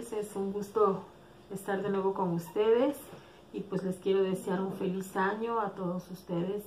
Es 0.00 0.34
un 0.34 0.50
gusto 0.50 1.02
estar 1.52 1.82
de 1.82 1.90
nuevo 1.90 2.14
con 2.14 2.30
ustedes 2.30 2.96
y 3.52 3.60
pues 3.60 3.82
les 3.82 3.96
quiero 3.96 4.22
desear 4.22 4.62
un 4.62 4.72
feliz 4.72 5.14
año 5.14 5.60
a 5.60 5.72
todos 5.72 6.10
ustedes 6.10 6.64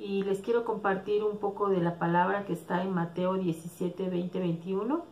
y 0.00 0.24
les 0.24 0.40
quiero 0.40 0.64
compartir 0.64 1.22
un 1.22 1.38
poco 1.38 1.68
de 1.68 1.80
la 1.80 2.00
palabra 2.00 2.44
que 2.44 2.52
está 2.52 2.82
en 2.82 2.92
Mateo 2.92 3.34
17, 3.34 4.10
20, 4.10 4.40
21. 4.40 5.04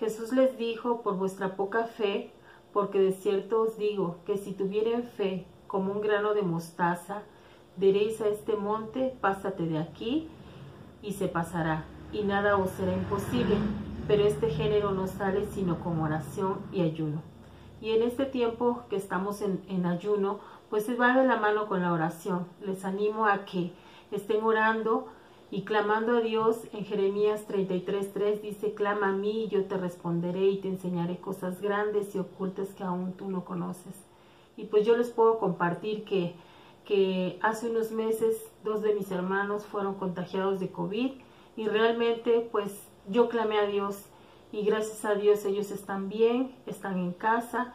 Jesús 0.00 0.32
les 0.32 0.58
dijo, 0.58 1.02
por 1.02 1.16
vuestra 1.16 1.54
poca 1.54 1.84
fe, 1.84 2.32
porque 2.72 2.98
de 2.98 3.12
cierto 3.12 3.62
os 3.62 3.78
digo 3.78 4.16
que 4.26 4.36
si 4.36 4.50
tuvieren 4.50 5.04
fe 5.04 5.46
como 5.68 5.92
un 5.92 6.00
grano 6.00 6.34
de 6.34 6.42
mostaza, 6.42 7.22
diréis 7.76 8.20
a 8.20 8.26
este 8.26 8.56
monte, 8.56 9.16
pásate 9.20 9.64
de 9.64 9.78
aquí, 9.78 10.28
y 11.02 11.12
se 11.12 11.28
pasará, 11.28 11.84
y 12.14 12.22
nada 12.22 12.56
os 12.56 12.70
será 12.70 12.94
imposible 12.94 13.56
pero 14.06 14.24
este 14.24 14.50
género 14.50 14.90
no 14.90 15.06
sale 15.06 15.46
sino 15.46 15.80
con 15.80 16.00
oración 16.00 16.58
y 16.72 16.82
ayuno. 16.82 17.22
Y 17.80 17.90
en 17.90 18.02
este 18.02 18.24
tiempo 18.24 18.82
que 18.88 18.96
estamos 18.96 19.42
en, 19.42 19.86
ayuno, 19.86 20.40
pues 20.70 20.84
se 20.84 20.94
va 20.94 21.16
de 21.16 21.26
la 21.26 21.36
mano 21.36 21.66
con 21.66 21.82
la 21.82 21.92
oración. 21.92 22.46
Les 22.64 22.84
animo 22.84 23.26
a 23.26 23.44
que 23.44 23.72
estén 24.10 24.42
orando 24.42 25.08
y 25.50 25.62
clamando 25.62 26.16
a 26.16 26.20
Dios. 26.20 26.60
En 26.72 26.84
Jeremías 26.84 27.46
33.3 27.48 28.40
dice, 28.40 28.74
clama 28.74 29.08
a 29.08 29.12
mí 29.12 29.44
y 29.44 29.48
yo 29.48 29.64
te 29.64 29.76
responderé 29.76 30.46
y 30.46 30.60
te 30.60 30.68
enseñaré 30.68 31.18
cosas 31.18 31.60
grandes 31.60 32.14
y 32.14 32.18
ocultas 32.18 32.68
que 32.70 32.84
aún 32.84 33.12
tú 33.12 33.30
no 33.30 33.44
conoces. 33.44 33.94
Y 34.56 34.64
pues 34.64 34.86
yo 34.86 34.96
les 34.96 35.10
puedo 35.10 35.38
compartir 35.38 36.04
que, 36.04 36.34
que 36.86 37.38
hace 37.42 37.70
unos 37.70 37.90
meses 37.90 38.36
dos 38.62 38.82
de 38.82 38.94
mis 38.94 39.10
hermanos 39.10 39.66
fueron 39.66 39.94
contagiados 39.94 40.60
de 40.60 40.70
COVID 40.70 41.12
y 41.56 41.66
realmente 41.68 42.48
pues 42.50 42.86
yo 43.08 43.28
clamé 43.28 43.58
a 43.58 43.66
Dios 43.66 44.06
y 44.52 44.62
gracias 44.62 45.04
a 45.04 45.14
Dios 45.14 45.44
ellos 45.44 45.70
están 45.70 46.08
bien, 46.08 46.54
están 46.66 46.98
en 46.98 47.12
casa. 47.12 47.74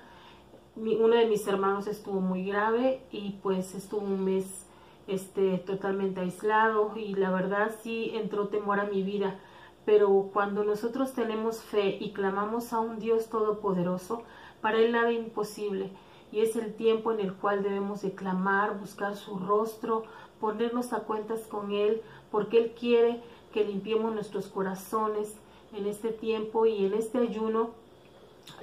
uno 0.75 1.15
de 1.15 1.27
mis 1.27 1.45
hermanos 1.47 1.87
estuvo 1.87 2.21
muy 2.21 2.45
grave 2.45 3.01
y 3.11 3.39
pues 3.43 3.75
estuvo 3.75 4.01
un 4.01 4.23
mes 4.23 4.65
este, 5.07 5.57
totalmente 5.57 6.21
aislado 6.21 6.93
y 6.95 7.15
la 7.15 7.31
verdad 7.31 7.75
sí 7.81 8.11
entró 8.13 8.47
temor 8.47 8.79
a 8.79 8.85
mi 8.85 9.03
vida. 9.03 9.39
Pero 9.85 10.29
cuando 10.31 10.63
nosotros 10.63 11.13
tenemos 11.13 11.61
fe 11.61 11.97
y 11.99 12.13
clamamos 12.13 12.73
a 12.73 12.79
un 12.79 12.99
Dios 12.99 13.29
todopoderoso, 13.29 14.23
para 14.61 14.77
Él 14.77 14.91
nada 14.91 15.11
imposible. 15.11 15.91
Y 16.31 16.41
es 16.41 16.55
el 16.55 16.75
tiempo 16.75 17.11
en 17.11 17.19
el 17.21 17.33
cual 17.33 17.63
debemos 17.63 18.03
de 18.03 18.13
clamar, 18.13 18.79
buscar 18.79 19.15
su 19.15 19.39
rostro, 19.39 20.03
ponernos 20.39 20.93
a 20.93 21.01
cuentas 21.01 21.41
con 21.41 21.71
Él, 21.71 22.01
porque 22.31 22.57
Él 22.57 22.73
quiere 22.77 23.21
que 23.53 23.65
limpiemos 23.65 24.13
nuestros 24.13 24.47
corazones 24.47 25.35
en 25.73 25.85
este 25.85 26.09
tiempo 26.09 26.65
y 26.65 26.85
en 26.85 26.93
este 26.93 27.19
ayuno. 27.19 27.71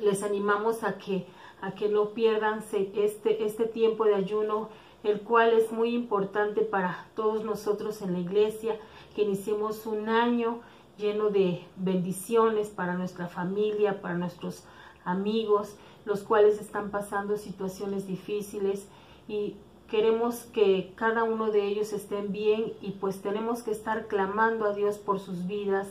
Les 0.00 0.22
animamos 0.22 0.82
a 0.82 0.98
que, 0.98 1.26
a 1.60 1.72
que 1.74 1.88
no 1.88 2.10
pierdan 2.10 2.64
este, 2.72 3.44
este 3.44 3.64
tiempo 3.66 4.04
de 4.04 4.14
ayuno, 4.14 4.68
el 5.04 5.20
cual 5.20 5.52
es 5.52 5.70
muy 5.70 5.94
importante 5.94 6.62
para 6.62 7.06
todos 7.14 7.44
nosotros 7.44 8.02
en 8.02 8.12
la 8.12 8.18
iglesia, 8.18 8.78
que 9.14 9.22
iniciemos 9.22 9.86
un 9.86 10.08
año 10.08 10.60
lleno 10.98 11.30
de 11.30 11.64
bendiciones 11.76 12.68
para 12.68 12.94
nuestra 12.94 13.28
familia, 13.28 14.00
para 14.00 14.14
nuestros 14.14 14.64
amigos, 15.04 15.76
los 16.04 16.22
cuales 16.22 16.60
están 16.60 16.90
pasando 16.90 17.36
situaciones 17.36 18.06
difíciles 18.06 18.88
y 19.28 19.56
queremos 19.88 20.44
que 20.52 20.92
cada 20.96 21.24
uno 21.24 21.50
de 21.50 21.66
ellos 21.66 21.92
estén 21.92 22.32
bien 22.32 22.72
y 22.80 22.92
pues 22.92 23.22
tenemos 23.22 23.62
que 23.62 23.70
estar 23.70 24.06
clamando 24.06 24.66
a 24.66 24.72
Dios 24.72 24.98
por 24.98 25.20
sus 25.20 25.46
vidas, 25.46 25.88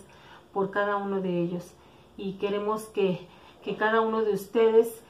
por 0.54 0.72
cada 0.72 0.98
uno 0.98 1.22
de 1.22 1.42
ellos. 1.42 1.74
Y 2.18 2.34
queremos 2.34 2.84
que, 2.84 3.28
que 3.64 3.76
cada 3.78 4.02
uno 4.02 4.22
de 4.22 4.34
ustedes 4.34 5.02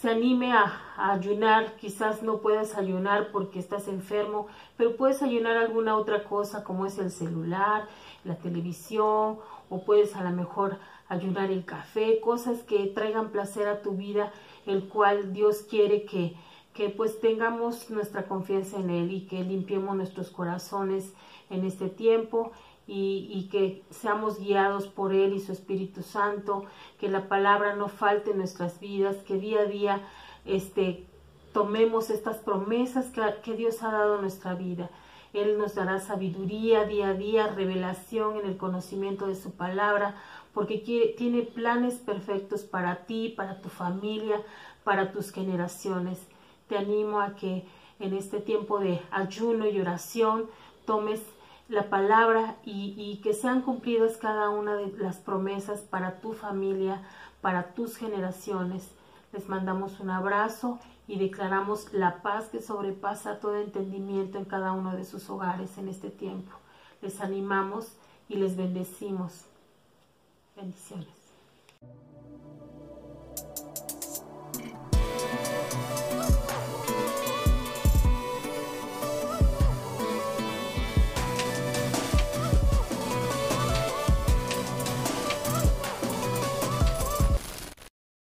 se 0.00 0.08
anime 0.08 0.52
a, 0.52 0.80
a, 0.96 1.12
ayunar, 1.12 1.76
quizás 1.76 2.22
no 2.22 2.38
puedas 2.38 2.76
ayunar 2.76 3.30
porque 3.32 3.58
estás 3.58 3.86
enfermo, 3.88 4.46
pero 4.76 4.96
puedes 4.96 5.22
ayunar 5.22 5.58
alguna 5.58 5.96
otra 5.96 6.24
cosa 6.24 6.64
como 6.64 6.86
es 6.86 6.98
el 6.98 7.10
celular, 7.10 7.86
la 8.24 8.36
televisión, 8.36 9.38
o 9.68 9.84
puedes 9.84 10.16
a 10.16 10.22
lo 10.24 10.30
mejor 10.30 10.78
ayunar 11.08 11.50
el 11.50 11.64
café, 11.64 12.20
cosas 12.20 12.62
que 12.62 12.86
traigan 12.86 13.30
placer 13.30 13.68
a 13.68 13.82
tu 13.82 13.92
vida, 13.92 14.32
el 14.64 14.88
cual 14.88 15.32
Dios 15.32 15.62
quiere 15.68 16.04
que, 16.04 16.34
que 16.74 16.88
pues 16.88 17.20
tengamos 17.20 17.90
nuestra 17.90 18.24
confianza 18.24 18.78
en 18.78 18.90
Él 18.90 19.12
y 19.12 19.26
que 19.26 19.42
limpiemos 19.42 19.96
nuestros 19.96 20.30
corazones 20.30 21.12
en 21.50 21.64
este 21.64 21.88
tiempo 21.88 22.52
y, 22.92 23.48
que 23.52 23.84
seamos 23.90 24.40
guiados 24.40 24.88
por 24.88 25.12
Él 25.12 25.32
y 25.32 25.38
su 25.38 25.52
Espíritu 25.52 26.02
Santo, 26.02 26.64
que 26.98 27.08
la 27.08 27.28
palabra 27.28 27.76
no 27.76 27.88
falte 27.88 28.32
en 28.32 28.38
nuestras 28.38 28.80
vidas, 28.80 29.16
que 29.18 29.38
día 29.38 29.60
a 29.60 29.64
día 29.64 30.02
este, 30.44 31.06
tomemos 31.52 32.10
estas 32.10 32.38
promesas 32.38 33.12
que, 33.44 33.54
Dios 33.54 33.84
ha 33.84 33.92
dado 33.92 34.18
a 34.18 34.20
nuestra 34.20 34.54
vida. 34.54 34.90
Él 35.32 35.56
nos 35.56 35.76
dará 35.76 36.00
sabiduría 36.00 36.84
día 36.84 37.10
a 37.10 37.14
día, 37.14 37.46
revelación 37.46 38.38
en 38.38 38.46
el 38.46 38.56
conocimiento 38.56 39.28
de 39.28 39.36
su 39.36 39.52
palabra, 39.52 40.16
porque 40.52 40.82
quiere, 40.82 41.14
tiene 41.16 41.42
planes 41.42 41.94
perfectos 41.94 42.62
para 42.62 43.06
ti, 43.06 43.32
para 43.36 43.60
tu 43.60 43.68
familia, 43.68 44.42
para 44.82 45.12
tus 45.12 45.30
generaciones 45.30 46.18
te 46.70 46.78
animo 46.78 47.20
a 47.20 47.34
que 47.34 47.66
en 47.98 48.14
este 48.14 48.40
tiempo 48.40 48.78
de 48.78 49.02
ayuno 49.10 49.66
y 49.66 49.80
oración 49.80 50.48
tomes 50.86 51.20
la 51.68 51.90
palabra 51.90 52.56
y, 52.64 53.20
que 53.24 53.34
sean 53.34 53.62
cumplidas 53.62 54.16
cada 54.16 54.50
una 54.50 54.76
de 54.76 54.96
las 54.96 55.16
promesas 55.16 55.80
para 55.80 56.20
tu 56.20 56.32
familia, 56.32 57.02
para 57.40 57.74
tus 57.74 57.96
generaciones. 57.96 58.88
Les 59.32 59.48
mandamos 59.48 59.98
un 59.98 60.10
abrazo 60.10 60.78
y 61.08 61.18
declaramos 61.18 61.92
la 61.92 62.22
paz 62.22 62.46
que 62.46 62.62
sobrepasa 62.62 63.40
todo 63.40 63.56
entendimiento 63.56 64.38
en 64.38 64.44
cada 64.44 64.72
uno 64.72 64.94
de 64.94 65.04
sus 65.04 65.28
hogares 65.28 65.76
en 65.76 65.88
este 65.88 66.10
tiempo. 66.10 66.52
Les 67.02 67.20
animamos 67.20 67.96
y 68.28 68.36
les 68.36 68.56
bendecimos. 68.56 69.44
Bendiciones. 70.54 71.19